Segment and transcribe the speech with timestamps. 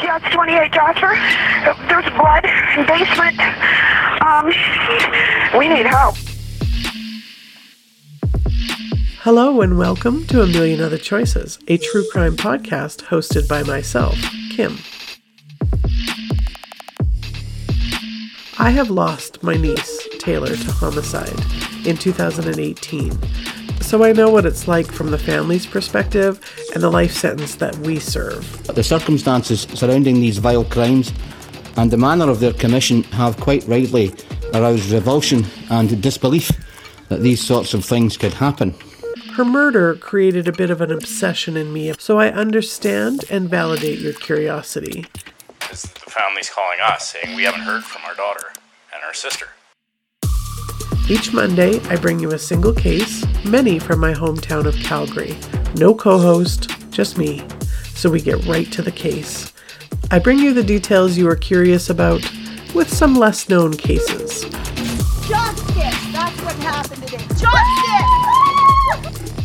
[0.00, 1.14] it's 28 Jasper.
[1.88, 2.44] There's blood
[2.76, 3.38] in basement.
[4.22, 4.46] Um,
[5.58, 6.14] we need help.
[9.22, 14.16] Hello and welcome to A Million Other Choices, a true crime podcast hosted by myself,
[14.50, 14.78] Kim.
[18.58, 21.38] I have lost my niece, Taylor, to homicide
[21.86, 23.12] in 2018,
[23.88, 26.38] so I know what it's like from the family's perspective
[26.74, 28.66] and the life sentence that we serve.
[28.66, 31.10] The circumstances surrounding these vile crimes
[31.78, 34.12] and the manner of their commission have quite rightly
[34.52, 36.50] aroused revulsion and disbelief
[37.08, 38.74] that these sorts of things could happen.
[39.32, 44.00] Her murder created a bit of an obsession in me, so I understand and validate
[44.00, 45.06] your curiosity.
[45.60, 45.76] The
[46.10, 48.48] family's calling us saying we haven't heard from our daughter
[48.92, 49.48] and our sister.
[51.10, 55.38] Each Monday, I bring you a single case, many from my hometown of Calgary.
[55.76, 57.42] No co host, just me.
[57.94, 59.54] So we get right to the case.
[60.10, 62.20] I bring you the details you are curious about
[62.74, 64.42] with some less known cases.
[65.26, 66.12] Justice!
[66.12, 67.24] That's what happened today.
[67.28, 69.37] Justice!